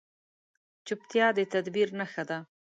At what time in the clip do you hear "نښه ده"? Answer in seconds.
1.99-2.37